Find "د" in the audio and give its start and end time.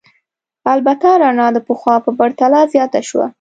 1.53-1.57